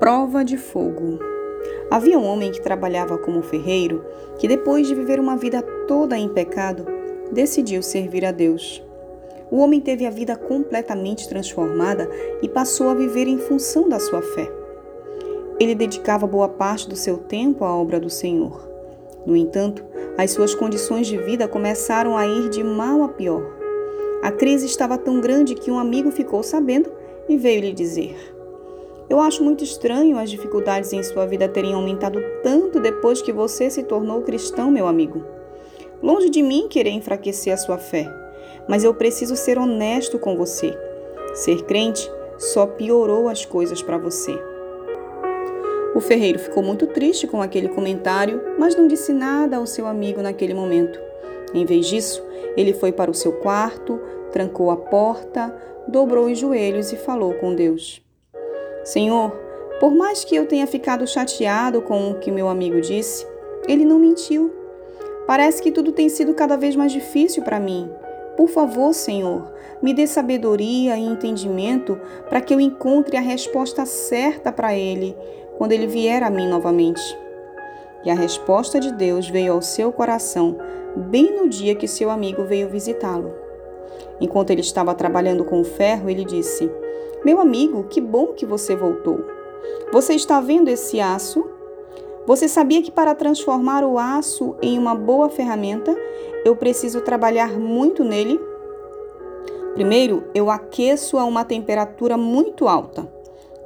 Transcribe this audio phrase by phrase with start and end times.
[0.00, 1.18] Prova de fogo.
[1.90, 4.02] Havia um homem que trabalhava como ferreiro
[4.38, 6.86] que, depois de viver uma vida toda em pecado,
[7.30, 8.82] decidiu servir a Deus.
[9.50, 12.08] O homem teve a vida completamente transformada
[12.40, 14.50] e passou a viver em função da sua fé.
[15.60, 18.66] Ele dedicava boa parte do seu tempo à obra do Senhor.
[19.26, 19.84] No entanto,
[20.16, 23.44] as suas condições de vida começaram a ir de mal a pior.
[24.22, 26.90] A crise estava tão grande que um amigo ficou sabendo
[27.28, 28.39] e veio lhe dizer:
[29.10, 33.68] eu acho muito estranho as dificuldades em sua vida terem aumentado tanto depois que você
[33.68, 35.24] se tornou cristão, meu amigo.
[36.00, 38.08] Longe de mim querer enfraquecer a sua fé,
[38.68, 40.78] mas eu preciso ser honesto com você.
[41.34, 42.08] Ser crente
[42.38, 44.32] só piorou as coisas para você.
[45.92, 50.22] O ferreiro ficou muito triste com aquele comentário, mas não disse nada ao seu amigo
[50.22, 51.00] naquele momento.
[51.52, 52.24] Em vez disso,
[52.56, 54.00] ele foi para o seu quarto,
[54.30, 55.52] trancou a porta,
[55.88, 58.00] dobrou os joelhos e falou com Deus.
[58.84, 59.30] Senhor,
[59.78, 63.26] por mais que eu tenha ficado chateado com o que meu amigo disse,
[63.66, 64.54] ele não mentiu.
[65.26, 67.90] Parece que tudo tem sido cada vez mais difícil para mim.
[68.36, 74.50] Por favor, Senhor, me dê sabedoria e entendimento para que eu encontre a resposta certa
[74.50, 75.16] para ele
[75.56, 77.02] quando ele vier a mim novamente.
[78.04, 80.56] E a resposta de Deus veio ao seu coração
[80.96, 83.49] bem no dia que seu amigo veio visitá-lo.
[84.20, 86.70] Enquanto ele estava trabalhando com o ferro, ele disse:
[87.22, 89.22] meu amigo, que bom que você voltou.
[89.92, 91.44] Você está vendo esse aço?
[92.26, 95.94] Você sabia que para transformar o aço em uma boa ferramenta,
[96.46, 98.40] eu preciso trabalhar muito nele?
[99.74, 103.06] Primeiro, eu aqueço a uma temperatura muito alta.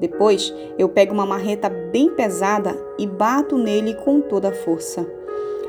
[0.00, 5.06] Depois, eu pego uma marreta bem pesada e bato nele com toda a força,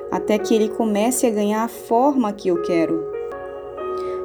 [0.09, 3.14] até que ele comece a ganhar a forma que eu quero.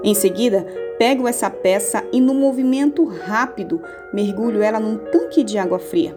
[0.02, 0.66] Em seguida,
[1.00, 3.80] Pego essa peça e, no movimento rápido,
[4.12, 6.14] mergulho ela num tanque de água fria.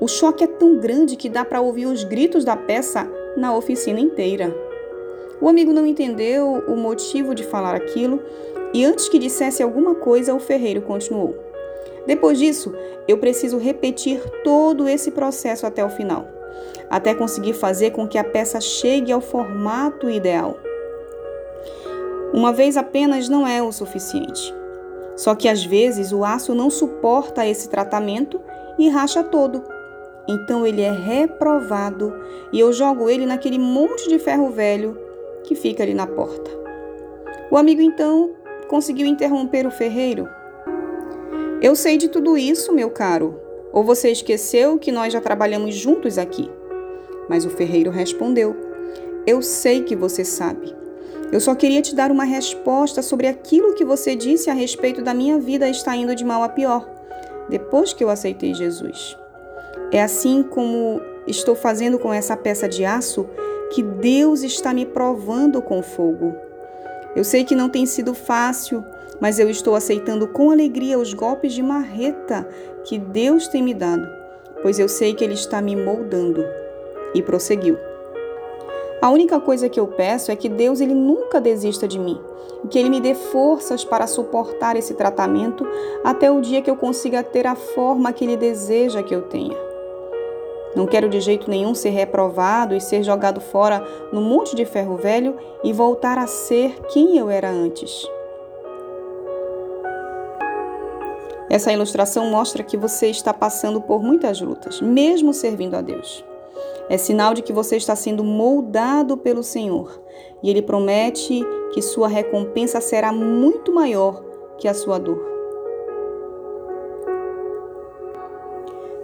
[0.00, 3.04] O choque é tão grande que dá para ouvir os gritos da peça
[3.36, 4.56] na oficina inteira.
[5.40, 8.22] O amigo não entendeu o motivo de falar aquilo
[8.72, 11.34] e, antes que dissesse alguma coisa, o ferreiro continuou.
[12.06, 12.72] Depois disso,
[13.08, 16.28] eu preciso repetir todo esse processo até o final,
[16.88, 20.56] até conseguir fazer com que a peça chegue ao formato ideal.
[22.32, 24.54] Uma vez apenas não é o suficiente.
[25.16, 28.40] Só que às vezes o aço não suporta esse tratamento
[28.78, 29.62] e racha todo.
[30.28, 32.14] Então ele é reprovado
[32.52, 34.98] e eu jogo ele naquele monte de ferro velho
[35.44, 36.50] que fica ali na porta.
[37.50, 38.30] O amigo então
[38.68, 40.26] conseguiu interromper o ferreiro.
[41.60, 43.38] Eu sei de tudo isso, meu caro.
[43.72, 46.50] Ou você esqueceu que nós já trabalhamos juntos aqui?
[47.28, 48.56] Mas o ferreiro respondeu:
[49.26, 50.81] Eu sei que você sabe.
[51.32, 55.14] Eu só queria te dar uma resposta sobre aquilo que você disse a respeito da
[55.14, 56.86] minha vida está indo de mal a pior,
[57.48, 59.16] depois que eu aceitei Jesus.
[59.90, 63.26] É assim como estou fazendo com essa peça de aço
[63.74, 66.36] que Deus está me provando com fogo.
[67.16, 68.84] Eu sei que não tem sido fácil,
[69.18, 72.46] mas eu estou aceitando com alegria os golpes de marreta
[72.84, 74.06] que Deus tem me dado,
[74.60, 76.44] pois eu sei que Ele está me moldando.
[77.14, 77.91] E prosseguiu.
[79.02, 82.20] A única coisa que eu peço é que Deus ele nunca desista de mim,
[82.70, 85.66] que ele me dê forças para suportar esse tratamento
[86.04, 89.56] até o dia que eu consiga ter a forma que ele deseja que eu tenha.
[90.76, 94.96] Não quero de jeito nenhum ser reprovado e ser jogado fora no monte de ferro
[94.96, 98.06] velho e voltar a ser quem eu era antes.
[101.50, 106.24] Essa ilustração mostra que você está passando por muitas lutas, mesmo servindo a Deus.
[106.88, 110.02] É sinal de que você está sendo moldado pelo Senhor
[110.42, 111.40] e Ele promete
[111.72, 114.22] que sua recompensa será muito maior
[114.58, 115.30] que a sua dor.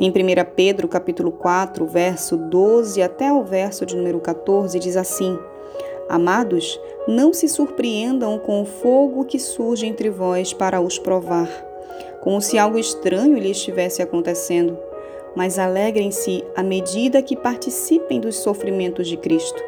[0.00, 0.14] Em 1
[0.54, 5.37] Pedro capítulo 4, verso 12 até o verso de número 14, diz assim:
[6.08, 11.48] Amados, não se surpreendam com o fogo que surge entre vós para os provar,
[12.20, 14.78] como se algo estranho lhe estivesse acontecendo
[15.38, 19.62] mas alegrem-se à medida que participem dos sofrimentos de Cristo,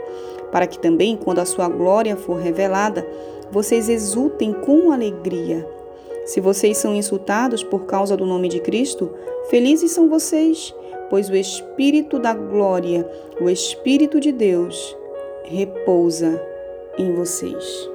[0.51, 3.07] para que também, quando a sua glória for revelada,
[3.53, 5.65] vocês exultem com alegria.
[6.27, 9.13] Se vocês são insultados por causa do nome de Cristo,
[9.49, 10.75] felizes são vocês,
[11.09, 13.09] pois o Espírito da glória,
[13.41, 14.97] o Espírito de Deus,
[15.45, 16.45] repousa
[16.99, 17.89] em vocês.